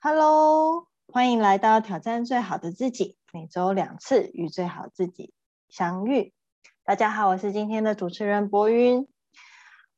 [0.00, 5.32] Hello，欢迎来到挑战最好的自己，每周两次与最好自己
[5.68, 6.32] 相遇。
[6.84, 9.08] 大家好，我是今天的主持人博云。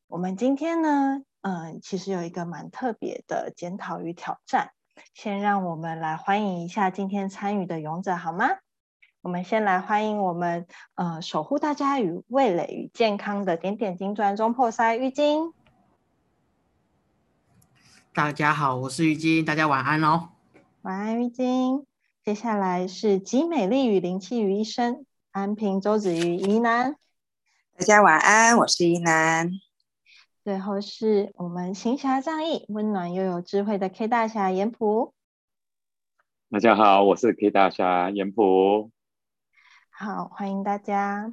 [0.06, 4.70] 我们今天呢，嗯，其实有一个蛮特别的检讨与挑战。
[5.12, 8.48] 先让我们来欢迎一下今天参与的勇者，好吗？
[9.20, 15.52] 我们先来欢迎我们，呃，守护大家与味蕾与健康的点点金砖中破塞浴巾。
[18.12, 20.30] 大家好，我是浴巾，大家晚安哦。
[20.82, 21.84] 晚安，浴巾。
[22.24, 26.96] 接下来是集美丽与灵气于一身，安平周子瑜宜南。
[27.76, 29.52] 大家晚安，我是宜南。
[30.42, 35.14] 最后是我们行侠仗义、温暖又有智慧的 K 大侠严普。
[36.50, 38.90] 大家好，我是 K 大侠严普。
[39.88, 41.32] 好，欢迎大家。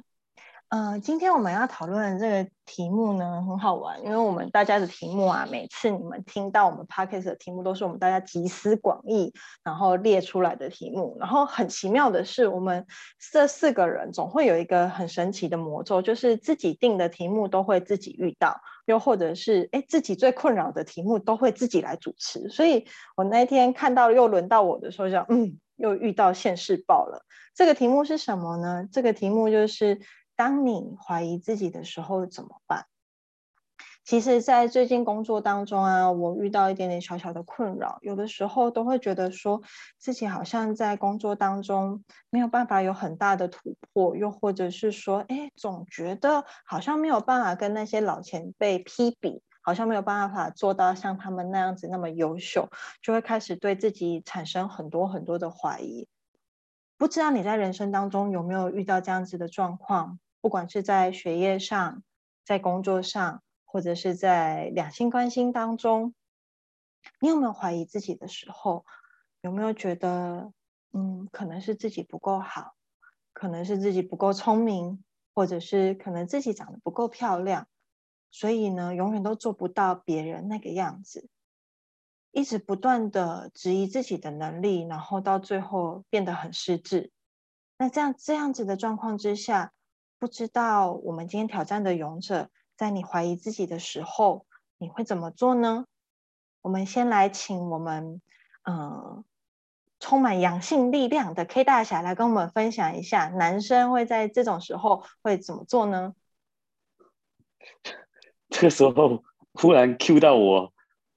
[0.70, 9.32] 呃，今天我们要讨论这个题目呢，很好玩，因为我们大家的题目啊，每次你们听到我们 podcast 的题目，都是我们大家集思广益，
[9.64, 11.16] 然后列出来的题目。
[11.18, 12.86] 然后很奇妙的是，我们
[13.32, 22.50] 这四个人总会有一个很神奇的魔咒，就是自己定的题目都会自己遇到，又或者是哎自己最困扰的题目都会自己来主持。
[22.50, 27.24] 所以我那天看到又轮到我的时候，就嗯，又遇到现世报了。
[27.54, 28.86] 这个题目是什么呢？
[28.92, 29.98] 这个题目就是。
[30.38, 32.86] 当你怀疑自己的时候怎么办？
[34.04, 39.62] 其实，在最近工作当中啊，我遇到一点点小小的困扰，有的时候都会觉得说
[39.98, 52.68] 自己好像在工作当中没有办法有很大的突破，又或者是说，哎，总觉得好像没有办法跟那些老前辈匹比，好像没有办法做到像他们那样子那么优秀，
[53.02, 56.06] 就会开始对自己产生很多很多的怀疑。
[56.96, 60.18] 不知道你在人生当中有没有遇到这样子的状况？
[60.40, 62.02] 不管是在学业上、
[62.44, 66.14] 在工作上，或者是在两性关系当中，
[67.20, 68.84] 你有没有怀疑自己的时候？
[69.40, 70.52] 有没有觉得，
[70.92, 72.74] 嗯，可能是自己不够好，
[73.32, 75.04] 可能是自己不够聪明，
[75.34, 77.68] 或者是可能自己长得不够漂亮，
[78.30, 81.28] 所以呢，永远都做不到别人那个样子，
[82.32, 87.10] 一直不断的质疑自己的能力，然后到最后变得很失智。
[87.76, 89.72] 那这样这样子的状况之下。
[90.18, 94.46] 不知道我们今天挑战的勇者，在你怀疑自己的时候，
[94.76, 95.86] 你会怎么做呢？
[96.60, 98.20] 我们先来请我们，
[98.64, 99.24] 嗯，
[100.00, 106.14] 充满阳性力量的 K 大侠来跟我们分享一下，男生会在这种时候会怎么做呢？
[108.50, 110.72] 这个时候忽然 Q 到我，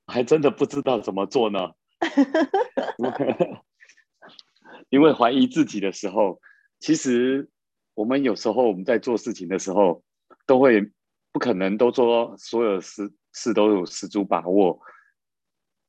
[0.06, 1.72] 还真的不知道怎么做呢。
[4.89, 6.39] 因为怀疑自己的时候，
[6.79, 7.50] 其实。
[7.94, 10.03] 我们有时候我们在做事情的时候，
[10.46, 10.91] 都会
[11.31, 14.79] 不可能都做所有事事都有十足把握，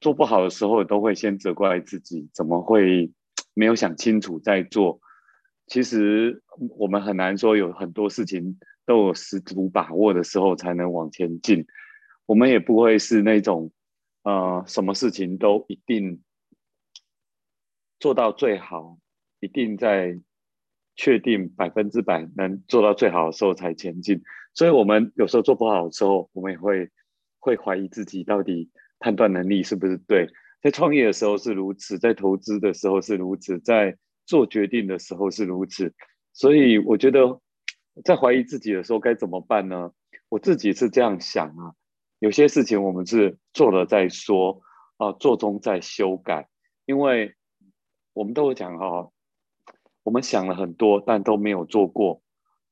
[0.01, 3.12] 做不好的时候都会先责怪自己，怎么会
[3.55, 5.01] 没有想清楚再做？
[5.69, 6.43] 其实
[6.77, 11.67] 我们很难说有很多事情都有十足把握的时候才能往前进。
[12.27, 13.73] 我们也不会是那种
[14.25, 16.21] 呃什么事情都一定
[18.01, 18.99] 做到最好，
[19.39, 20.21] 一定在。
[20.95, 24.23] 确定百分之百能做到最好的时候才前进，
[24.55, 26.91] 所以我们有时候做不好的时候，我们也会
[27.39, 30.29] 会怀疑自己到底判断能力是不是对。
[30.61, 35.93] 在创业的时候是如此，在投资的时候是如此，在做决定的时候是如此。
[36.33, 37.41] 所以我觉得，
[38.05, 39.91] 在怀疑自己的时候该怎么办呢？
[40.29, 41.75] 我自己是这样想啊，
[42.21, 44.61] 有些事情我们是做了再说
[44.99, 46.49] 啊，做中再修改，
[46.87, 47.35] 因为
[48.13, 49.11] 我们都有讲哈。
[50.05, 52.23] 我们想了很多，但都没有做过，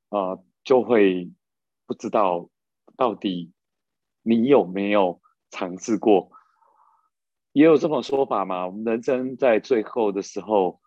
[0.08, 1.30] 啊，就会
[1.86, 2.50] 不知道
[2.96, 3.52] 到底
[4.22, 5.20] 你有没有
[5.50, 6.32] 尝试过。
[7.52, 8.66] 也有这种说法嘛？
[8.66, 10.80] 我们人生在最后的时候，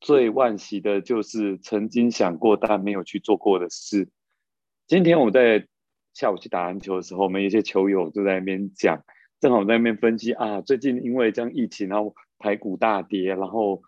[0.00, 4.10] 最惋惜的就是曾经想过但没有去做过的事。
[4.86, 5.66] 今天我们在
[6.12, 9.02] 下午去打篮球的时候，我们一些球友就在那边讲，
[9.40, 13.82] 正好在那边分析啊，最近因为这样疫情，然后排骨大跌，然后，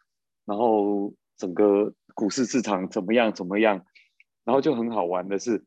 [0.47, 1.13] 然后。
[1.41, 3.33] 整个股市市场怎么样？
[3.33, 3.87] 怎么样？
[4.45, 5.65] 然后就很好玩的是，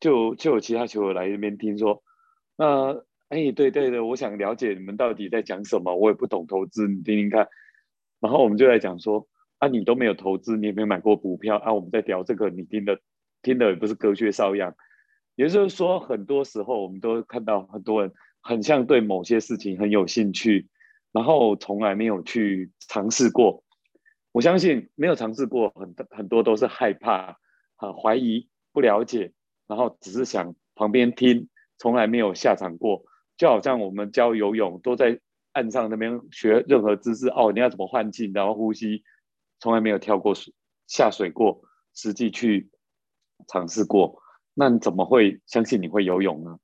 [0.00, 2.02] 就就有其他球友来这边听说，
[2.56, 2.94] 那
[3.28, 5.94] 哎，对对的，我想了解你们到底在讲什么。
[5.94, 7.48] 我也不懂投资，你听听看。
[8.20, 9.26] 然后我们就在讲说，
[9.58, 11.72] 啊，你都没有投资，你也没有买过股票啊。
[11.72, 13.00] 我们在聊这个，你听的
[13.42, 14.74] 听的也不是隔靴搔痒。
[15.34, 20.68] 也就是说，很多时候我们都看到很多人很像对某些事情很有兴趣，
[21.12, 23.63] 然后从来没有去尝试过。
[24.34, 27.38] 我相信没有尝试过，很很多都是害怕、
[27.76, 29.32] 很怀疑、不了解，
[29.68, 31.48] 然后只是想旁边听，
[31.78, 33.04] 从来没有下场过。
[33.36, 35.20] 就好像我们教游泳，都在
[35.52, 39.04] 岸上那边学任何姿势哦，你要怎么换气，然后呼吸，
[39.60, 40.52] 从来没有跳过水
[40.88, 41.62] 下水过，
[41.94, 42.68] 实际去
[43.46, 44.20] 尝试过，
[44.52, 46.58] 那你怎么会相信你会游泳呢？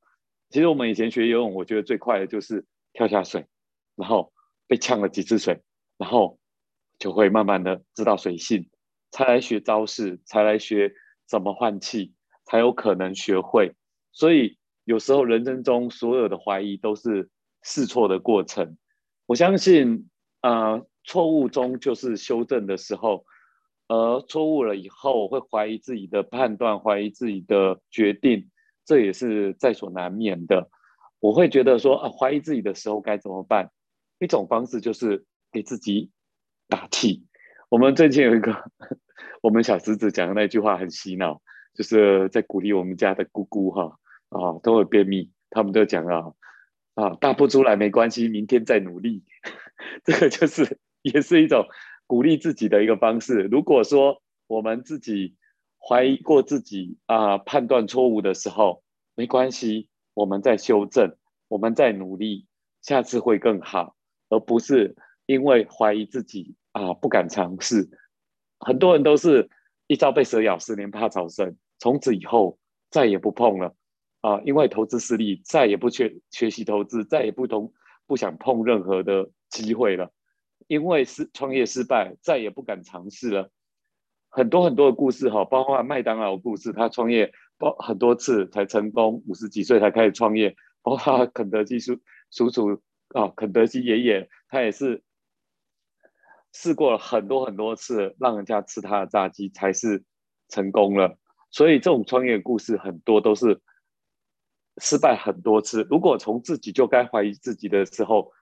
[0.49, 3.47] 其实我们以前学游泳，我觉得最快的就是跳下水，
[3.95, 4.33] 然后
[4.67, 5.63] 被呛了几次水，
[5.99, 6.40] 然后
[7.01, 8.69] 就会慢慢的知道水性，
[9.11, 10.93] 才来学招式，才来学
[11.27, 12.15] 怎么换气，
[12.45, 13.75] 才有可能学会。
[14.13, 17.31] 所以有时候人生中所有的怀疑都是
[17.63, 18.77] 试错的过程。
[19.27, 20.09] 我相信，
[20.43, 23.25] 呃，错误中就是修正的时候，
[23.89, 28.51] 而错误了以后会怀疑自己的判断，怀疑自己的决定。
[28.85, 30.69] 这也是在所难免的。
[31.21, 33.71] 我会觉得说啊，怀疑自己的时候该怎么办？
[34.19, 36.11] 一种方式就是给自己
[36.71, 37.27] 打气。
[37.69, 38.65] 我们最近有一个
[39.43, 41.43] 我们小侄子讲的那句话很洗脑，
[41.75, 43.99] 就是在鼓励我们家的姑姑哈
[44.31, 46.33] 啊，都会便秘，他们都讲啊
[46.95, 49.25] 啊，大不出来没关系，明天再努力。
[50.05, 51.67] 这个就是也是一种
[52.07, 53.43] 鼓励自己的一个方式。
[53.51, 55.37] 如果说我们自己。
[55.83, 58.83] 怀疑过自己啊，判断错误的时候
[59.15, 61.17] 没关系，我们在修正，
[61.49, 62.47] 我们在努力，
[62.83, 63.97] 下次会更好，
[64.29, 64.95] 而不是
[65.25, 67.89] 因为怀疑自己啊不敢尝试。
[68.59, 69.49] 很多人都是
[69.87, 72.59] 一朝被蛇咬，十年怕草绳，从此以后
[72.91, 73.75] 再也不碰了
[74.21, 77.73] 啊，因为投资失利，再也不学学习投资，再也不同
[78.07, 80.13] 不想碰任何的机会了，
[80.67, 83.51] 因为失创业失败，再也不敢尝试了。
[84.29, 90.55] 很多很多的故事哈，包括麦当劳故事，他创业包很多次才成功，五十几岁才开始创业。
[90.83, 91.99] 包括肯德基叔
[92.31, 95.03] 叔叔啊，肯德基爷爷，他也是
[96.53, 100.05] 试过了很多很多次，让人家吃他的炸鸡才是
[100.49, 101.19] 成功了。
[101.51, 103.61] 所以这种创业故事很多都是
[104.79, 105.87] 失败很多次。
[105.91, 108.33] 如果从自己就该怀疑自己的时候，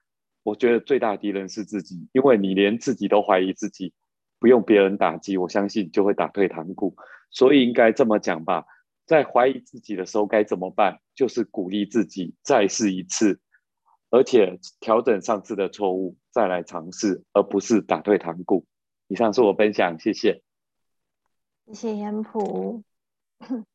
[0.43, 3.93] 我觉得最大敌人是自己，因为你连自己都怀疑自己。
[4.41, 6.95] 不用别人打击，我相信就会打退堂鼓。
[7.29, 8.65] 所以应该这么讲吧，
[9.05, 11.01] 在怀疑自己的时候该怎么办？
[11.13, 13.41] 就是鼓励自己再试一次，
[14.09, 18.65] 而且调整上次的错误，再来尝试，而不是打退堂鼓。
[19.07, 20.43] 以上是我分享，谢谢。
[21.67, 22.83] 谢谢严普。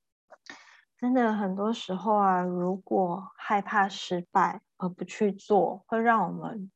[0.99, 6.71] 真的很多时候啊，如果害怕失败而不去做，会让我们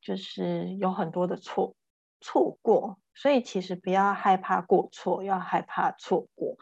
[0.00, 1.76] 就是有很多的错
[2.20, 2.98] 错过。
[3.14, 6.56] 所以其实不要害怕过错，要害怕错过。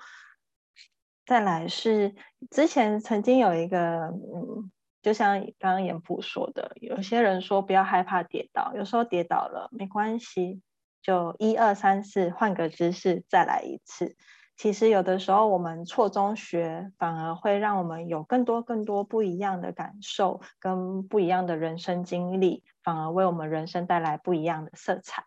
[1.25, 2.15] 再来是
[2.51, 4.71] 之前曾经有一个，嗯，
[5.07, 10.61] 就像刚刚严普说的，有些人说不要害怕跌倒，有时候跌倒了没关系，
[11.01, 14.17] 就一二三四换个姿势再来一次。
[14.57, 25.23] 其实有的时候我们错中学，反而会让我们有更多更多不一样的感受，跟不一样的人生经历，反而为我们人生带来不一样的色彩。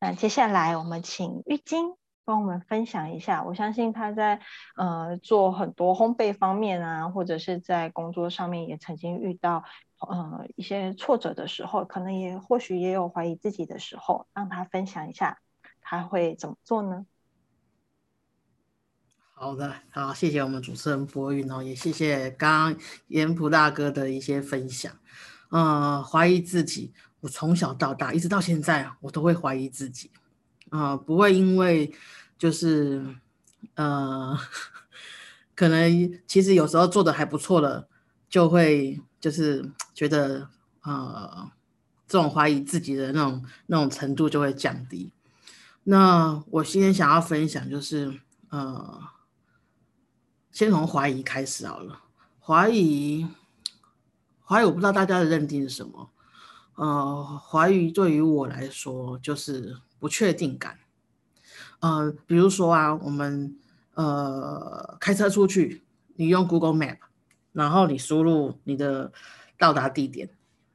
[0.00, 3.42] 那接下来我们请玉晶帮我们分享一下。
[3.42, 4.40] 我相信他在
[4.76, 9.64] 呃做很多烘焙方面啊，或者是在工作上面也曾经遇到
[9.98, 15.38] 呃一些挫折的时候，可能也或许也有怀疑自己的时候，让他分享一下
[15.80, 17.06] 他会怎么做呢？
[19.34, 24.92] 好的，好，谢谢我们主持人博云哦，也谢谢刚刚严普大哥的一些分享。
[25.50, 26.94] 呃，怀疑自己。
[27.20, 30.10] 我从小到大，一直到现在，我都会怀疑自己，
[30.72, 31.94] 啊，不会因为
[32.38, 33.04] 就是，
[33.74, 34.34] 呃，
[35.54, 37.86] 可能其实有时候做的还不错了，
[38.26, 40.48] 就会就是觉得，
[40.80, 41.50] 呃，
[42.08, 45.12] 这种怀疑自己的那种那种程度就会降低。
[45.84, 48.98] 那我今天想要分享就是，呃，
[50.50, 52.00] 先从怀疑开始好了，
[52.40, 53.26] 怀疑，
[54.42, 56.08] 怀疑，我不知道大家的认定是什么。
[56.76, 60.78] 呃，怀疑对于我来说就是不确定感。
[61.78, 63.56] 呃，比如说啊，我们
[63.94, 65.84] 呃开车出去，
[66.16, 66.96] 你用 Google Map，
[67.52, 69.12] 然后你输入你的
[69.56, 70.28] 到达地点，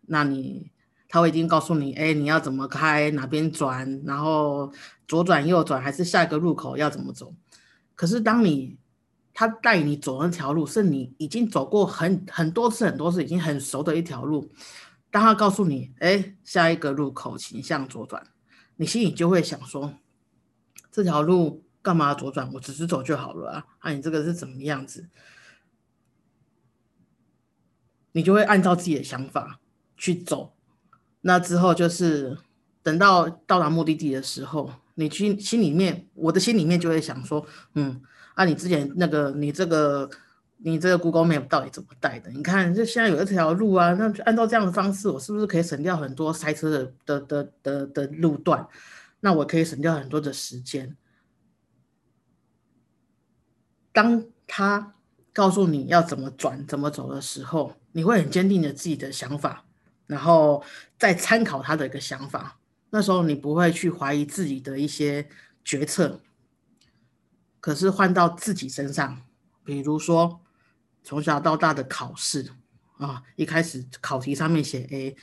[0.03, 0.71] 那你
[1.09, 4.71] 他会已经告诉你，哎，你要怎么开，哪边转，然后
[5.09, 7.33] 左转右转，还是下一个路口要怎么走。
[7.93, 8.77] 可是当你
[9.33, 14.49] 他带你走那条路，是你已经走过很很多次很多次，已经很熟的一条路。
[15.11, 18.25] 当他告诉你，哎，下一个路口请向左转，
[18.77, 19.93] 你心里就会想说，
[20.91, 22.51] 这条路干嘛左转？
[22.53, 23.65] 我直直走就好了啊！
[23.79, 25.07] 啊，你这个是怎么样子？
[28.13, 29.59] 你就会按照自己的想法
[29.95, 30.53] 去走。
[31.21, 32.37] 那之后就是
[32.81, 38.01] 等到到达目的地的时候，你心心里面，我的心里面就会想说，嗯，
[38.35, 40.09] 啊，你之前那个你这个
[40.57, 42.31] 你这个 Google Map 到底怎么带的？
[42.31, 48.67] 你看，这现在有一条路啊，那按照这样的方式，我是不是可以省掉很多塞车的的的的的路段？
[49.19, 50.95] 那我可以省掉很多的时间。
[53.91, 54.93] 当他
[55.33, 59.65] 告诉你要怎么转、怎么走的时候，你会很坚定的自己的想法，
[60.05, 60.63] 然后
[60.97, 62.59] 再参考他的一个想法。
[62.89, 65.27] 那时候你不会去怀疑自己的一些
[65.63, 66.19] 决策。
[67.59, 69.21] 可是换到自己身上，
[69.63, 70.39] 比如说
[71.07, 72.45] 从小到大的考试
[72.97, 75.15] 啊，一开始考题上面写 A，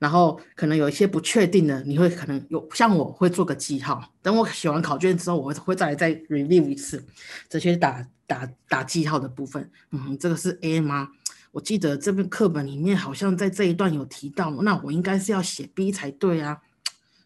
[0.00, 7.06] 然后可能有一些不确定的，你会可能有像我会做个记号，等我写完考卷之后，我会再来再 review 一次
[7.48, 9.70] 这些打打打记号的部分。
[9.92, 11.10] 嗯，这个是 A 吗？
[11.52, 16.62] 我记得这本课本里面好像在这一段有提到，那我应该是要写 B 才对啊。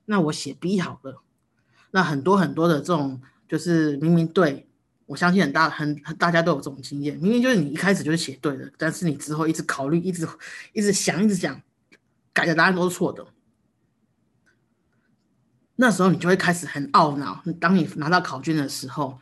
[0.05, 1.23] 那我写 B 好了。
[1.93, 3.23] 那很多很多的这种。
[3.49, 4.67] 就是明明对
[5.13, 10.27] 我相信很大很大家都有这种经验，明明就是你一开始就是写对的，但是你之后一直考虑，一直
[10.73, 11.61] 一直想，一直想，
[12.33, 13.27] 改的答案都是错的。
[15.77, 17.43] 那时候你就会开始很懊恼。
[17.61, 19.19] 当你拿到考卷的时候，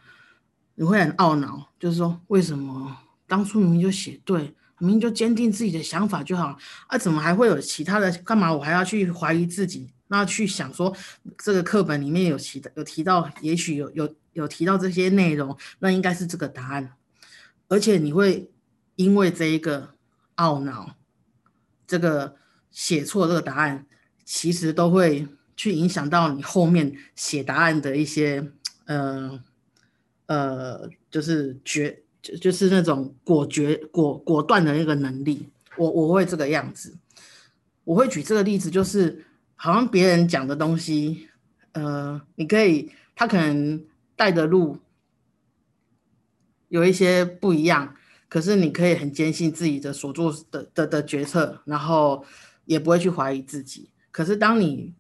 [0.77, 6.57] 你会很懊恼，就是说为什么当初明明就写对，明明就坚定自己的想法就好
[6.87, 8.13] 啊，怎么还会有其他的？
[8.19, 9.91] 干嘛我还要去怀疑自己？
[10.07, 10.97] 那去想说
[11.39, 14.15] 这个课本里面有提有提到，也许有有。
[14.33, 16.93] 有提到这些内容，那应该是这个答案，
[17.69, 18.51] 而且你会
[18.95, 19.95] 因为这一个
[20.37, 20.97] 懊恼，
[21.87, 22.37] 这个
[22.71, 23.87] 写错这个答案，
[24.25, 28.53] 其实都会去影响到你后面写答案的一些
[28.87, 29.43] 呃
[30.27, 35.49] 呃，就是决就就是那种果决果果断的那个能力。
[35.77, 36.97] 我我会这个样子，
[37.83, 39.25] 我会举这个例子，就是
[39.57, 41.29] 好像别人讲的东西，
[41.73, 43.85] 呃，你可以他可能。
[44.21, 44.77] 带的路
[46.69, 47.97] 有一些不一样，
[48.29, 52.23] 可是你可以很坚信自己的所做的的的决策，然后
[52.67, 53.89] 也不会去怀疑自己。
[54.11, 54.93] 可是当你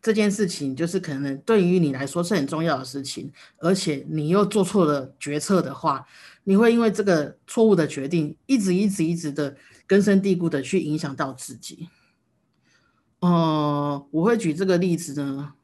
[0.00, 6.06] 这件事情就是可能对于你来说是很重要的事情，而且你又做错了决策的话，
[6.44, 9.56] 你会因为这个错误的决定，一直一直一直的
[9.88, 11.88] 根深蒂固的去影响到自己。
[13.22, 15.54] 嗯，我会举这个例子呢，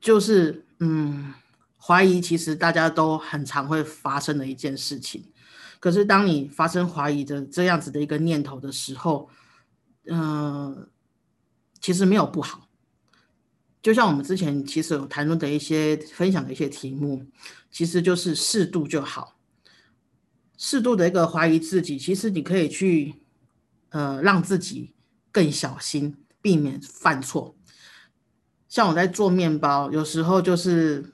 [0.00, 0.63] 就是。
[0.86, 1.32] 嗯，
[1.78, 5.24] 怀疑其实大家都很常会发生的一件事情。
[5.80, 9.30] 可是当你发生怀疑的这样子的一个念头的时候，
[10.06, 10.90] 嗯，
[11.80, 12.68] 其实没有不好。
[13.82, 17.26] 就像我们之前其实有谈论的一些分享的一些题目，
[17.70, 19.38] 其实就是适度就好。
[20.58, 23.22] 适度的一个怀疑自己，其实你可以去
[23.88, 24.94] 呃让自己
[25.32, 27.56] 更小心，避免犯错。
[28.74, 31.08] 像我在做面包，有时候就是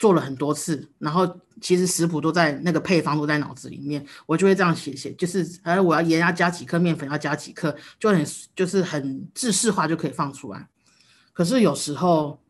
[0.00, 1.24] 做了很多次，然后
[1.60, 10.68] 其实食谱都在那个配方都在脑子里面，我就会这样写写，就是哎我要盐要加几克，面粉要加几克，就很就是很制式化就可以放出来。
[11.32, 12.42] 可是有时候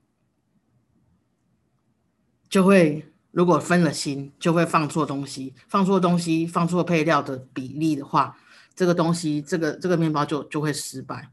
[2.49, 8.35] 就会如果分了心，就会放错东西，放错东西，放错配料的比例的话，
[8.75, 11.29] 这个东西这个这个面包就就会失败。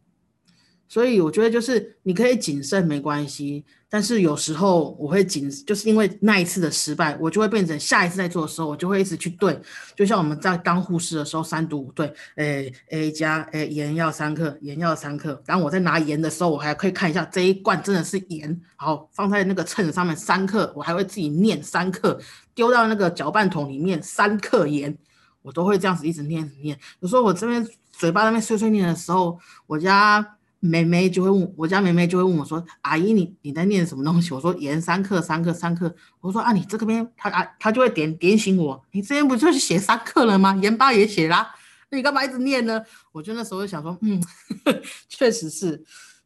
[0.91, 9.57] 所以我觉得就是你可以谨慎没关系，但是有时候我会谨，就是因为那一次的失败，我就会变成下一次在做的时候，我就会一直去对。
[9.95, 15.41] 就像我们在当护士的时候，三读五对，诶，A 加，诶，盐要三克，盐要三克。
[15.45, 22.19] 然后我在拿盐的时候，我还可以看一下这一罐真的是盐，好放在那个秤上面三克，我还会自己念三克，
[22.53, 24.93] 丢到那个搅拌桶里面三克盐，
[25.41, 26.77] 我都会这样子一直念念。
[27.00, 30.36] 有时候我这边嘴巴那边碎碎念的时候，我家。
[30.62, 38.80] 妹妹就会问我家妹妹就会问我说：“阿姨，你你在念什么东西？”我说：“盐三克，三克，三克。”我说：“啊，你这个边，他啊，他就会点点醒我。
[38.91, 40.56] 你这边不就是写三克了吗？
[40.62, 41.53] 盐巴也写啦，
[41.89, 42.80] 那你干嘛一直念呢？”
[43.12, 44.22] 我就那时候就想说：“嗯，
[45.10, 45.84] 确实是，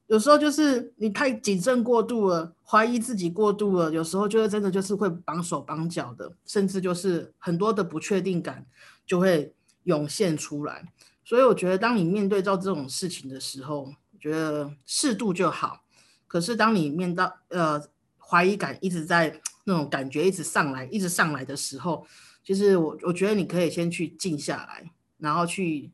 [0.08, 8.66] 有时候就是你太谨慎过度了，怀疑自己过度了，有时候就是真的就是会绑手绑脚的，甚至就是很多的不确定感
[9.08, 9.54] 就会
[9.86, 10.84] 涌现出来。
[11.24, 13.92] 所以我觉得，当你面对到这种事情的时候，
[14.26, 15.84] 觉得适度就好，
[16.26, 17.80] 可是当你面到呃
[18.18, 22.08] 怀疑感一直在那种感觉一直上来，一直上来的时候，
[22.44, 24.90] 其实我我觉得你可以先去静下来，
[25.20, 25.92] 然后去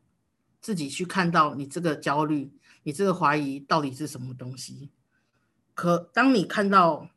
[0.62, 2.50] 自己去看到你这个焦虑，
[2.84, 4.92] 你这个怀疑到底是什么东西。
[5.74, 7.10] 可当你看到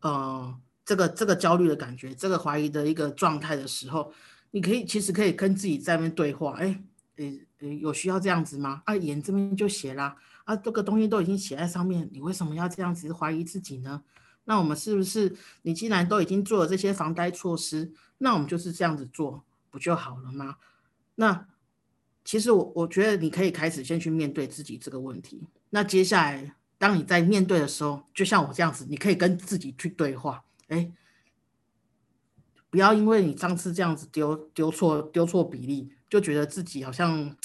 [0.00, 4.12] 呃这个这个焦虑的感觉，这个怀疑的一个状态的时候，
[4.50, 6.82] 你可以其实可以跟自己在那边对话，哎，
[7.18, 8.82] 诶诶，有需要这样子吗？
[8.86, 10.16] 啊，眼这边就写啦。
[10.50, 14.02] 啊，这个东西都已经写在上面，你为什么要这样子怀疑自己呢？
[14.46, 20.56] 那我们是不是，你既然都已经做了这些防呆措施，那我们就是这样子做，不就好了吗？
[21.14, 21.46] 那
[22.24, 25.46] 其实我我觉得你可以开始先去面对自己这个问题。
[25.70, 30.42] 那接下来，当你在面对的时候，就像我这样子，你可以跟自己去对话。
[30.66, 30.90] 哎，
[32.70, 37.36] 不要因为你上次这样子丢丢错丢错比例，就觉得自己好像。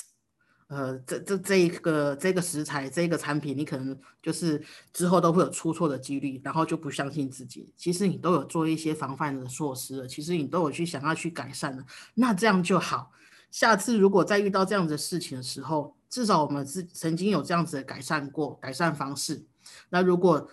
[0.67, 4.59] 呃，这这这一个这个食材这个产品，你可能就是
[4.91, 7.71] 之后都会有出错的几率，然后就不相信自己。
[7.77, 13.11] 其实你都有做一些防范的措施了，其实你都有去想要去改善了，那这样就好。
[13.51, 19.45] 下次如果再遇到这样的事情的时候，至少我们是曾经有这样子的改善过改善方式。
[19.89, 20.49] 那如果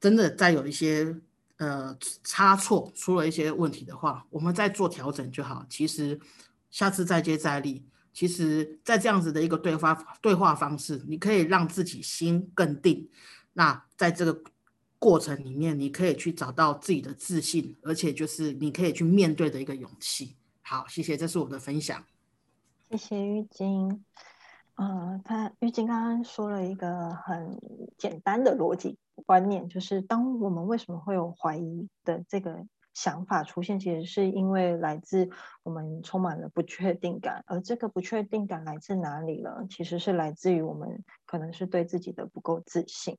[0.00, 1.16] 真的再有一些
[1.58, 5.64] 呃差错出了一些问题的话，我们再做调整就好。
[5.68, 6.18] 其实
[6.70, 7.84] 下次再接再厉。
[8.12, 13.08] 其实，在这样子的一个对话对话方式，你可以让自己心更定。
[13.54, 14.42] 那在这个
[14.98, 20.36] 过程里面，你可以去找到自己的自信，而且就是你可以去面对的一个勇气。
[20.60, 22.04] 好，谢谢，这是我的分享。
[22.90, 24.04] 谢谢玉晶。
[24.74, 27.58] 呃，他玉晶刚刚说了一个很
[27.96, 32.66] 简单的逻辑观念，就是当我们为什么会有怀疑的这个。
[32.94, 35.30] 想法出现，其实是因为来自
[35.62, 39.66] 我们充满了不确定感，而这个不确定感来自哪里呢？
[39.70, 43.18] 其实是来自于我们可能是对自己的不够自信。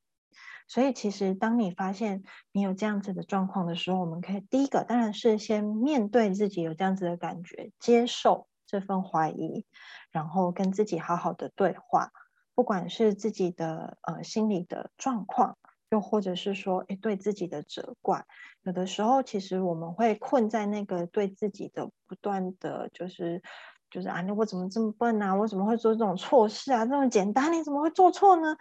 [0.67, 9.65] 所以，其实当你发现你有这样子的状况的时候，我们可以第一个当然是先面对自己有这样子的感觉，接受这份怀疑，
[10.11, 12.11] 然后跟自己好好的对话，
[12.55, 15.57] 不管是自己的呃心理的状况。
[15.89, 18.25] 又或者是说，哎，对自己的责怪，
[18.63, 23.41] 有的时候其实我们会困在那个对自己的不断的就是，
[23.91, 25.35] 就是啊，那我怎么这么笨啊？
[25.35, 26.85] 我怎么会做这种错事啊？
[26.85, 28.55] 这么简单，你怎么会做错呢？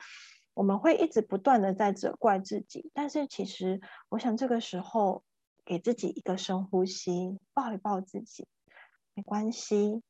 [0.55, 2.91] 我们会一直不断的在责怪自己。
[2.93, 5.23] 但是其实，我想这个时候
[5.65, 8.49] 给自己一个深呼吸，抱一抱自己，
[9.15, 10.03] 没关系。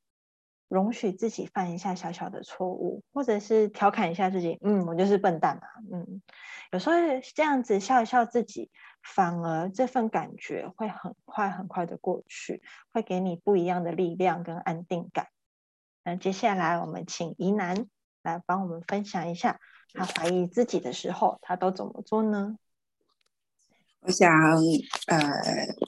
[0.73, 5.63] 容许自己犯一下小小的错误，或者是调侃一下自己，嗯，我就是笨蛋嘛，
[5.93, 6.23] 嗯，
[6.73, 6.97] 有时候
[7.35, 8.71] 这样子笑一笑自己，
[9.03, 15.27] 反而这份感觉会很快很快的过去，会给你不一样的力量跟安定感。
[16.05, 17.87] 那接下来我们请怡南
[18.23, 19.61] 来帮我们分享一下，
[19.93, 22.57] 他怀疑自己的时候，他都怎么做呢？
[24.05, 24.29] 我想，
[25.07, 25.21] 呃，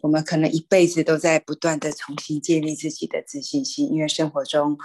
[0.02, 4.78] 我们可能一辈子都在不断的重新建立自己的自信心，因为生活中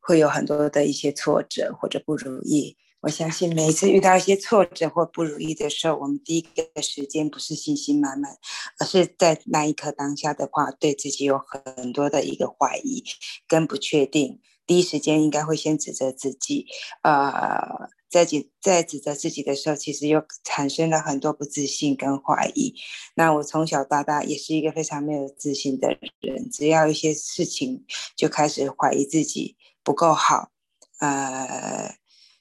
[0.00, 2.78] 会有很多的一些挫折或者不如意。
[3.02, 8.34] 我相信每次遇到一些挫折或不如意的时候，我们第一个时间不是信心满满，
[8.78, 13.04] 而是在那一刻当下的话，对自己有很多的一个怀疑
[13.46, 14.40] 跟不确定。
[14.66, 16.66] 第一时间应该会先指责自己，
[17.02, 17.90] 呃。
[18.10, 22.74] 在指在指责自己的时候，其实又产生了很多不自信跟怀疑。
[23.14, 30.50] 那我从小到大也是一个非常没有自信的人，只要一些事情就开始怀疑自己不够好。
[30.98, 31.94] 呃，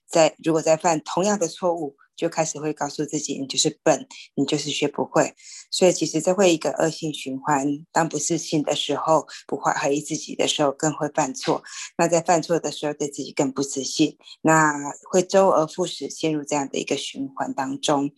[0.07, 1.95] 在如果再犯同样的错误。
[2.19, 4.05] 就开始会告诉自己，你就是笨，
[4.35, 5.33] 你就是学不会，
[5.71, 7.65] 所以其实这会一个恶性循环。
[7.93, 11.63] 当不自信的时候，不怀疑自己的时候，更会犯错。
[11.97, 14.73] 那在犯错的时候，对自己更不自信，那
[15.09, 18.11] 会周而复始，陷入这样的一个循环当中。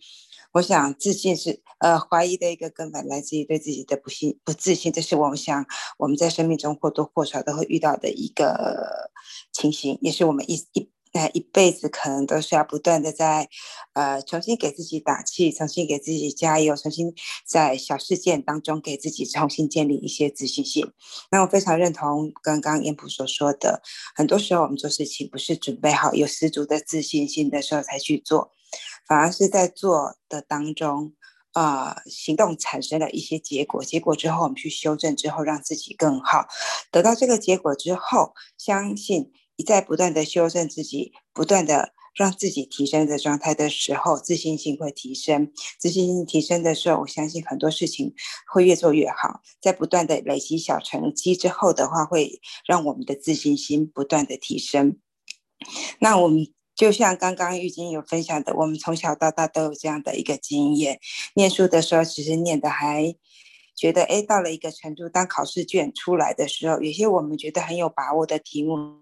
[0.54, 4.92] 我想，自信是呃怀疑的一个根本，来自于对自己的不信、不自信。
[4.92, 5.64] 这是我们想
[5.98, 9.10] 我们在生命中或多或少都会遇到的一个
[9.52, 10.90] 情形，也是我们一一。
[11.14, 13.48] 那一辈子可能都是要不断的在，
[13.92, 20.90] 呃，重新给自己打气，重新给自己加油，重新在小事件当中给自己重新建立一些自信心。
[21.30, 23.82] 那我非常认同刚刚燕普所说的，
[24.14, 28.50] 很多时候我们做事情不是准备好有十足的自信心的时候才去做，
[29.06, 31.12] 反而是在做的当中，
[31.52, 36.46] 啊，行动产生了一些结果，结果之后我们去修正之后，让自己更好，
[36.90, 39.30] 得到这个结果之后，相信。
[39.56, 45.52] 一再不断的修正自己，不断的让自己提升的状态的时候，自信心会提升。
[45.78, 48.14] 自信心提升的时候，我相信很多事情
[48.52, 49.40] 会越做越好。
[49.60, 54.98] 在不断的累积小成绩之后的话，会让我们的自信心不断的提升。
[56.00, 60.98] 那我们就像刚刚玉晶有分享的，我们从小到大都有这样的一个经验。
[61.34, 63.14] 念书的时候，其实念的还。
[63.74, 69.01] 觉得哎，到了一个程度，当考试卷出来的时候，有些我们觉得很有把握的题目，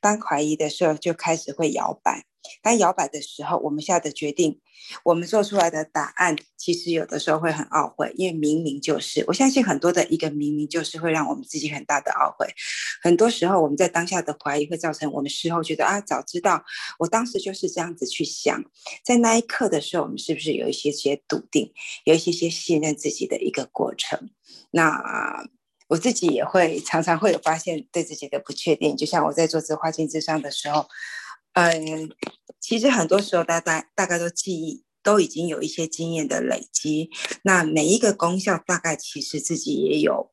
[0.00, 2.24] 当怀疑的时候，就开始会摇摆。
[2.60, 4.60] 当摇摆的时候，我们下的决定，
[5.04, 12.52] 我们做出来的答案，其实有的时候会很懊悔，因为明明就是，我相信很多的一个明明就是会让我们自己很大的懊悔。
[13.00, 16.64] 很多时候我们在当下的怀疑会造成我们事后觉得啊，早知道
[16.98, 18.60] 我当时就是这样子去想，
[19.04, 21.72] 在那一刻的时候，我们是不是有一些些笃定，
[22.02, 24.30] 有一些些信任自己的一个过程？
[24.72, 25.46] 那。
[25.92, 28.96] 我自己也会常常会有发现对自己的不确定。
[28.96, 30.88] 就像我在做自画镜智商的时候，
[31.52, 32.10] 嗯，
[32.60, 37.10] 其实很多时候大大大概都记忆都已经有一些经验的累积，
[37.42, 40.32] 那每一个功效大概其实自己也有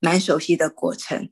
[0.00, 1.28] 蛮熟悉的过程。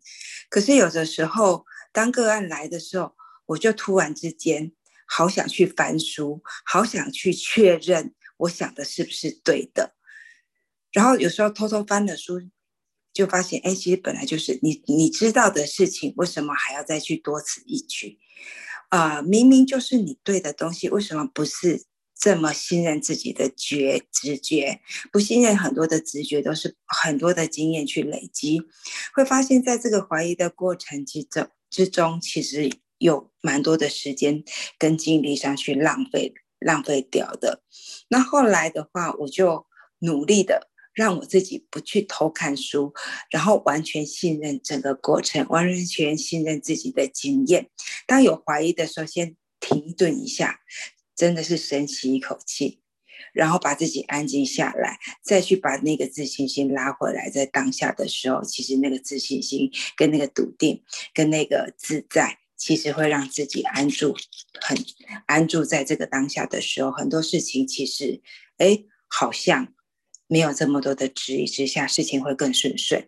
[0.50, 3.14] 可是有的时候，当个案来的时候，
[3.46, 4.72] 我就突然之间
[5.06, 9.94] 好想去翻书，好想去确认我想的是不是对的。
[10.92, 12.38] 然后有时候偷偷翻了书，
[13.12, 18.18] 就发现，哎，其实本来就是你你知道的事情，为什么还要再去多此一举？
[18.88, 21.84] 啊，明明就是你对的东西，为什么不是
[22.18, 24.80] 这么信任自己的觉直觉？
[25.10, 28.62] 不信任很多的直觉，都是很多的经验去累积，
[29.14, 34.42] 会发现在这个怀疑的过程之中之中，其实有蛮多的时间
[34.78, 37.62] 跟精力上去浪费浪费掉的。
[38.08, 39.66] 那后来的话，我就
[40.00, 40.71] 努力的。
[40.94, 42.92] 让我自己不去偷看书，
[43.30, 47.70] 然后完全信任整个过程，完全信任自己的经验。
[48.06, 50.60] 当有怀疑的时候，先停顿一下，
[51.16, 52.80] 真的是深吸一口气，
[53.32, 57.30] 然后把自己安静下来，再去把那个自信心拉回来。
[57.30, 60.82] 在当下的时候，其实那个自信心、跟那个笃定、
[61.14, 64.14] 跟那个自在，其实会让自己安住，
[64.60, 64.76] 很
[65.26, 68.20] 安住在这个当下的时候，很多事情其实，
[68.58, 69.72] 哎，好像。
[70.32, 73.06] 没有这么多的质疑之下，事情会更顺遂。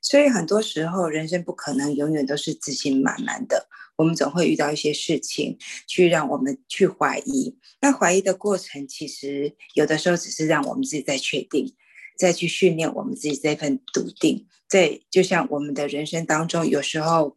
[0.00, 3.68] 所以很多时候，人生不可能永远都是自信满满的。
[3.96, 7.58] 我们总会遇到一些事情，去让我们去怀疑。
[7.82, 11.74] 那怀疑的过程，其实有的时候只是让我们自己在确定，
[12.16, 14.46] 再去训练我们自己这份笃定。
[14.66, 17.36] 在就像我们的人生当中，有时候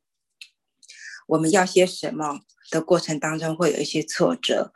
[1.28, 2.40] 我们要些什么
[2.72, 4.72] 的过程当中，会有一些挫折。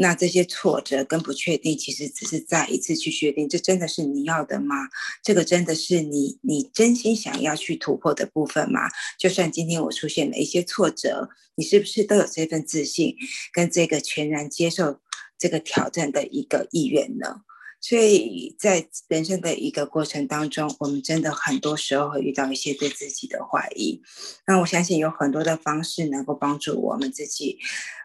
[0.00, 4.76] 那这些挫折跟不确定，其实只是再一次去确定，这真的是你要的吗？
[5.22, 8.82] 这个真的是你你真心想要去突破的部分吗？
[9.18, 13.16] 就算今天我出现了一些挫折，你是不是都有这份自信
[13.52, 15.00] 跟这个全然接受
[15.36, 17.42] 这个挑战的一个意愿呢？
[17.80, 24.02] 所以在人生的一个过程当中，我们真的很多时候会遇到一些对自己的怀疑。
[24.48, 27.56] 那我相信有很多的方式能够帮助我们自己，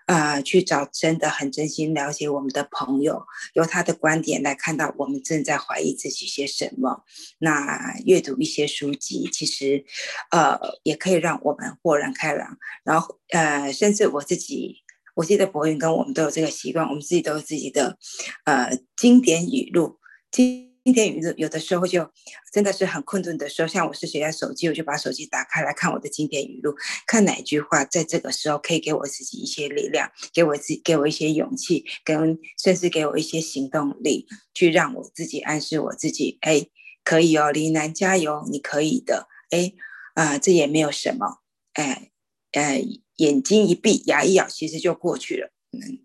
[0.08, 7.04] 呃，去找真的很真心了解我们的朋友，由他的观点来看到我们正在怀疑自己些什么。
[7.40, 9.86] 那阅读一些书籍，其实，
[10.32, 12.58] 呃，也可以让我们豁然开朗。
[12.84, 14.78] 然后，呃，甚至我自己。
[15.16, 18.00] 我记得博云跟我们都有这个习惯，我们自己都有自己的
[18.46, 20.00] 呃经典语录。
[20.32, 22.12] 经经典语录有的时候就
[22.52, 26.76] 真的是很困顿的时候，像我是谁在手机，我就把手机打开来看我的经典语录，
[27.08, 36.68] 看哪句话在这个时候可以给我自己一些力量，给我自给我一些勇气，跟甚至给我一些行动力，去让我自己暗示我自己，哎，
[37.06, 39.72] 可以哦，林楠加油，你可以的，哎，
[40.16, 41.40] 啊，这也没有什么，
[41.74, 42.12] 哎，
[42.52, 42.84] 哎。
[43.18, 45.53] 眼睛一闭，牙一咬，其实就过去了。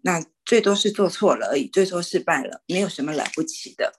[0.02, 3.92] 那最多是做错了而已，最多失败了，没有什么了不起的。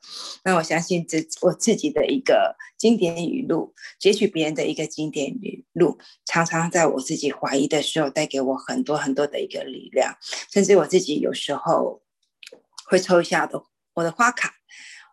[0.44, 10.16] 那我相信这我自己的一个经典语录，截取别人的一个经典语录，常常在我自己怀疑的时候，带给我很多很多的一个力量。
[10.52, 12.02] 甚至我自己有时候
[12.86, 13.62] 会抽一下的
[13.94, 14.56] 我的花卡，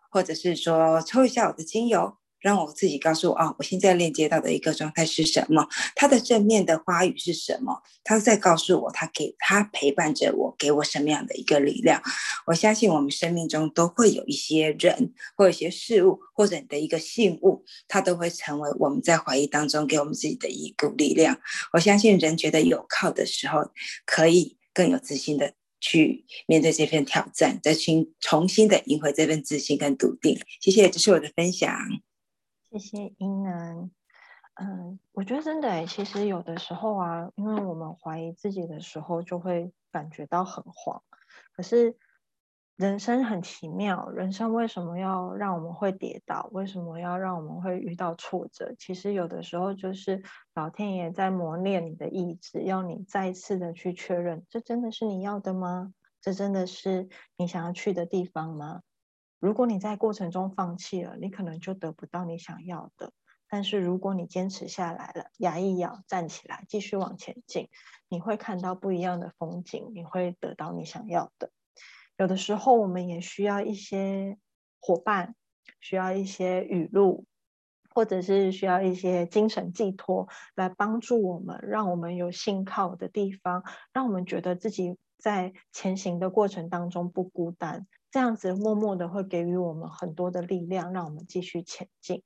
[0.09, 2.17] 或者是说抽一下我的精油。
[2.47, 5.67] 让我自己告诉我啊，我现在链接到的一个状态是什么？
[5.95, 7.83] 它的正面的花语是什么？
[8.05, 12.01] 它在告诉我，它给它陪伴着我，给我什么样的一个力量？
[12.45, 21.37] 我相信我们生命中都会有一些人，或一些事物，或者你的一个信物，它都会成为我们在怀疑当中给我们自己的一股力量。
[21.73, 23.71] 我相信人觉得有靠的时候，
[24.05, 30.39] 可以更有自信的去面对这份挑战，再去重新的赢回这份自信跟笃定。
[30.61, 31.69] 谢谢，这是我的分享。
[32.77, 33.89] 谢谢英能，
[34.53, 41.01] 嗯，我觉得真的，其实有的时候啊，因为我们怀疑自己的时候，就会感觉到很慌。
[41.53, 41.97] 可是
[42.75, 46.49] 人生很奇妙，人生为什么要让我们会跌倒？
[46.51, 48.75] 为什么要让我们会遇到挫折？
[48.77, 50.21] 其实有的时候就是
[50.53, 55.93] 老天爷在磨练你的意志，要你再次的去确认，这真的是你要的吗？
[56.21, 58.81] 这真的是你想要去的地方吗？
[59.39, 63.11] 如果你在过程中放弃了，你可能就得不到你想要的。
[63.49, 67.69] 但是如果你坚持下来了，牙一咬，站起来，继续往前进，
[68.09, 71.51] 你会看到不一样的风景，你会得到你想要的。
[72.17, 74.37] 有的时候，我们也需要一些
[74.81, 75.35] 伙伴，
[75.79, 77.25] 需要一些语录，
[77.93, 87.87] 或者是需要一些精神寄托，来帮助我们，让我们有信靠的地方，让我们觉得自己在前行的过程当中不孤单。
[88.17, 92.23] 这样子默默的会给予我们很多的力量，让我们继续前进。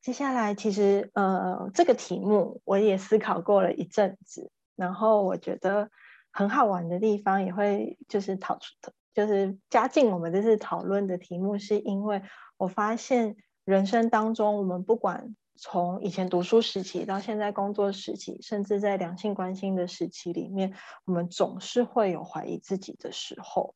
[0.00, 5.90] 接下来，其实呃，这个题目我也思考过了一阵子，然后我觉得
[6.30, 8.74] 很好玩的地方，也会就是讨出，
[9.12, 12.22] 就是加进我们这次讨论的题目，是因为
[12.56, 20.72] 我发现人生当中，我们不管从以前读书时期到现在工作时期，甚至在两性关系的时期里面，
[21.04, 23.74] 我们总是会有怀疑自己的时候。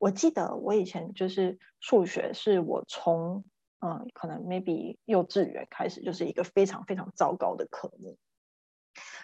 [0.00, 3.44] 我记得我以前就是数学，是我从
[3.80, 8.16] 嗯，可能 maybe 幼稚园开始就是一个非常非常糟糕的科目，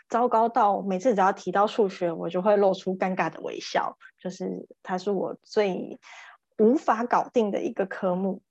[0.09, 5.99] 糟糕到每次只要提到数学，我就会露出尴尬的微笑，就是它是我最
[6.59, 8.43] 无法搞定的一个科目。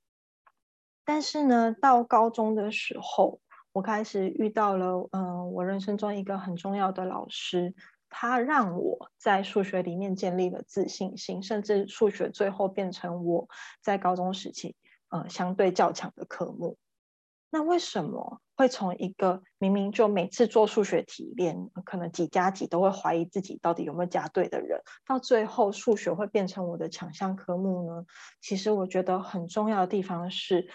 [1.06, 3.40] 但是呢，到高中的时候，
[3.72, 7.76] 我开始遇到了嗯，我人生中一个很重要的老师，
[8.18, 13.50] 他让我在数学里面建立了自信心，甚至数学最后变成我
[13.82, 14.78] 在高中时期。
[15.10, 16.78] 呃，相对较强的科目，
[17.50, 28.06] 那为什么会从一个明明就每次做数学题连可能几加几都会怀疑自己到底有没有加对的人，到最后数学会变成我的强项科目呢？
[28.42, 30.68] 其实我觉得很重要的地方是，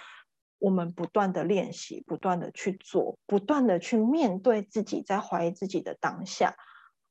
[0.58, 6.54] 我们不断的练习，不断的去做，不断的去面对自己在怀疑自己的当下，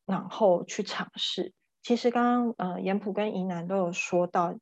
[0.10, 1.54] 然后去尝试。
[1.84, 4.56] 其实刚刚呃，严普跟怡南都有说到。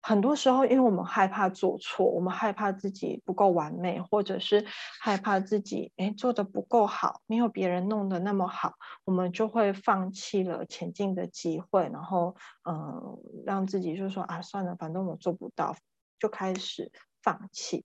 [0.00, 4.64] 很多时候，因为我们害怕做错，我们害怕自己不够完美，或者是
[5.00, 15.74] 害怕自己哎做的不够好，没有别人弄得那么好，我们就会放弃了前进的机会，然后嗯，让自己就说啊，算了，反正我做不到，
[16.18, 17.84] 就开始放弃。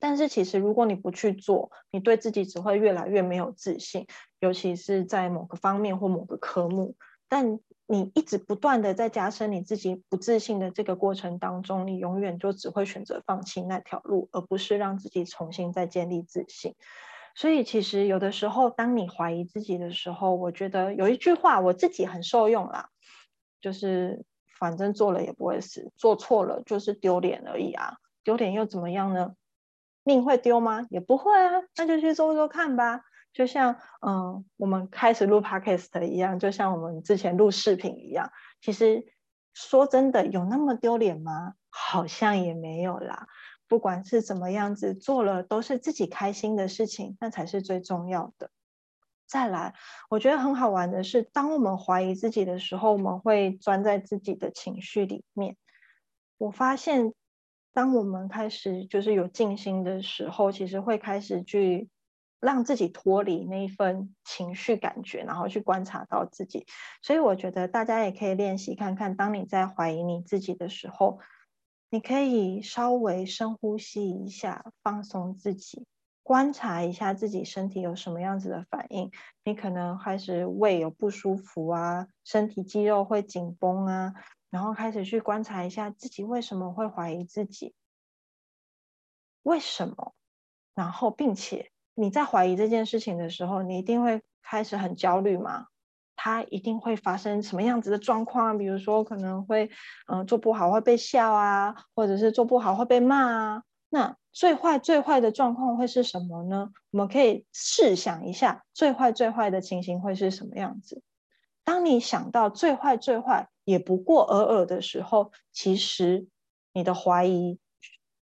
[0.00, 4.06] 但是其实，如果你不去做，你对自己只会越来越没有自信，
[4.40, 6.96] 尤其是在某个方面或某个科目。
[7.28, 16.74] 但你一直不断的在加深你自己不自信的这个过程当中，你永远就只会选择放弃那条路，而不是让自己重新再建立自信。
[17.36, 22.88] 所以其实有的时候，当你怀疑自己的时候，我觉得有一句话我自己很受用啦，
[23.60, 24.24] 就是
[24.58, 29.34] 反正做了也不会死，做错了就是丢脸而已啊，丢脸又怎么样呢？
[30.02, 30.86] 命会丢吗？
[30.90, 33.02] 也不会啊，那就去做做看吧。
[33.32, 38.32] 就像嗯，我们开始录 podcast 一样，就像我们之前录视频一样。
[38.60, 39.04] 其实
[39.54, 41.54] 说真的，有那么丢脸吗？
[41.68, 43.28] 好像也没有啦。
[43.68, 48.50] 不管是怎么样子做了，都是自己开心的事情，那才是最重要的。
[49.28, 49.74] 再来，
[50.08, 55.56] 我觉得很好玩的是，当我们怀疑自己的时候，我们会钻在自己的情绪里面。
[56.36, 57.14] 我发现，
[57.72, 61.88] 当我们开始就是有静心的时候，其实会开始去。
[62.42, 66.64] 让自己脱离那一份情绪感觉，然后去观察到自己。
[67.02, 71.18] 所以我觉得大家也可以练习看看，当你在怀疑你自己的时候，
[71.90, 75.86] 你可以稍微深呼吸一下，放松自己，
[76.22, 79.10] 观察一下自己身体有什么样子的反应。
[79.44, 84.14] 你可能开始胃有不舒服啊，身体肌肉会紧绷啊，
[84.50, 87.74] 然后开始去观察一下自己为什么会怀疑自己，
[89.42, 90.14] 为什么，
[90.74, 91.70] 然后并且。
[91.94, 95.66] 你在怀疑这件事情的时候，你一定会开始很焦虑嘛？
[96.16, 98.56] 他一定会发生什么样子的状况？
[98.56, 99.70] 比如说，可能会
[100.06, 103.62] 嗯做不好会被笑啊，或者是做不好会被骂啊。
[103.90, 106.70] 那最坏最坏的状况会是什么呢？
[106.90, 111.02] 我们可以试想一下，最坏最坏的情形会是什么样子？
[111.64, 116.26] 当你想到最坏最坏也不过尔尔的时候，其实
[116.72, 117.58] 你的怀疑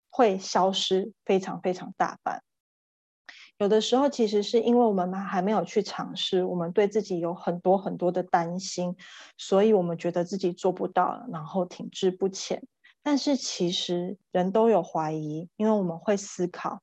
[0.10, 2.44] 会消失非常非常大半。
[3.60, 8.96] 有的时候，其实是因为我们还没有去尝试，我们对自己有很多很多的担心，
[9.38, 12.64] 所以我们觉得自己做不到，然后停滞不前。
[13.04, 16.82] 但是其实人都有怀疑，因为我们会思考，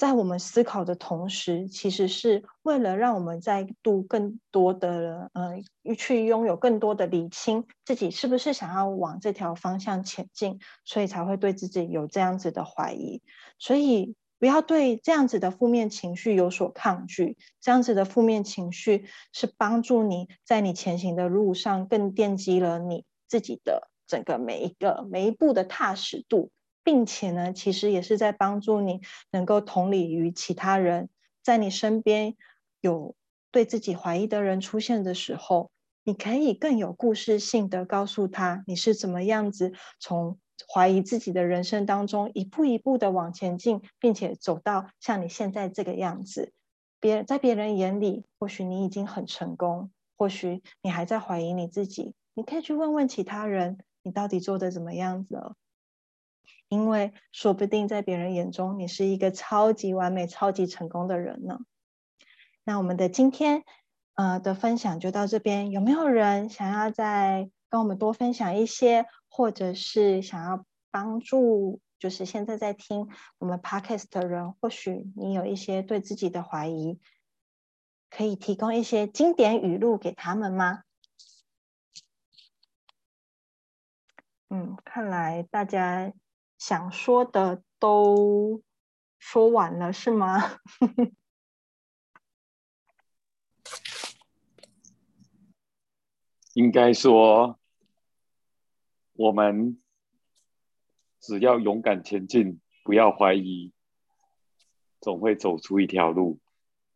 [0.00, 5.60] 在我们思考的同时，其实是为了让我们再度更多的呃
[5.94, 13.20] 去拥有更多的理清自己是不是想要往这条方向前进，所以才会对自己有这样子的怀疑，
[13.58, 14.14] 所以。
[14.38, 26.50] 不要对这样子的负面情绪有所抗拒，这样子的负面情绪是帮助你在你前行的路上更奠基了你自己的整个每一个每一步的踏实度，
[26.82, 31.08] 并且呢，其实也是在帮助你能够同理于其他人，
[31.42, 32.36] 在你身边
[32.80, 33.14] 有
[33.50, 35.70] 对自己怀疑的人出现的时候，
[36.04, 40.38] 你可以更有故事性的告诉他你是怎么样子从。
[40.72, 46.52] 怀疑自己的人生当中，一步一步的往前进，并且走到像你现在这个样子。
[47.00, 52.14] 别在别人眼里，或许你已经很成功，或许你还在怀疑你自己。
[52.34, 55.56] 你可以去问问其他人，你到底做的怎么样子了？
[56.70, 61.58] 因为说不定在别人眼中，你是一个超级完美、超级成功的人呢。
[62.62, 63.64] 那我们的今天
[64.14, 77.00] 呃的分享就到这边，有没有人想要再跟我们多分享一些，或者是想要帮助，就是现在在听我们 podcast 的人，或许你有一些对自己的怀疑，
[78.10, 80.84] 可以提供一些经典语录给他们吗？
[84.50, 86.12] 嗯，看来大家
[86.60, 88.62] 想说的都
[89.18, 90.60] 说完了，是吗？
[96.52, 97.58] 应该说，
[99.14, 99.80] 我们
[101.18, 103.72] 只要勇敢前进，不要怀疑，
[105.00, 106.38] 总会走出一条路。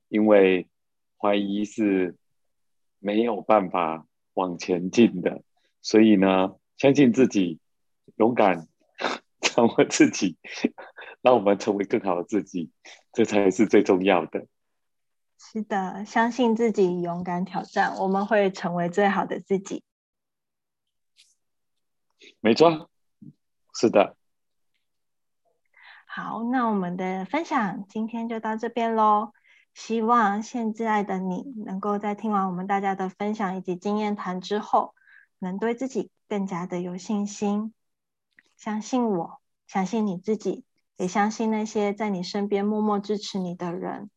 [0.08, 0.68] 因为
[1.16, 2.18] 怀疑是
[2.98, 5.42] 没有办法往前进的，
[5.80, 6.56] 所以呢。
[6.76, 7.60] 相信自己，
[8.16, 8.68] 勇敢
[9.54, 10.36] 掌握自己，
[11.22, 12.72] 让我们成为更好的自己，
[13.12, 14.46] 这才是最重要的。
[15.38, 19.84] 是的，相信自己，勇敢挑战，我们会成为最好的自己。
[22.40, 22.90] 没错，
[23.74, 24.16] 是的。
[26.06, 29.32] 好，那我们的分享今天就到这边喽。
[29.74, 34.94] 希望现在的你能够在听完我们大家的分享以及经验谈之后，
[35.38, 36.10] 能对自己。
[36.26, 37.74] 更加的有信心，
[38.56, 40.64] 相信我，相信你自己，
[40.96, 44.10] 也相信那些在你身边默默支持你的人，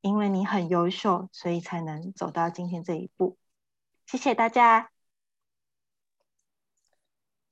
[0.00, 3.36] 因为你很优秀，所以才能走到今天这一步。
[4.06, 4.90] 谢谢大家，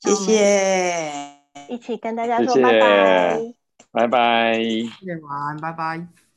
[0.00, 3.54] 谢谢，一起跟大家说拜拜，
[3.90, 6.29] 拜拜，谢谢晚安，拜拜。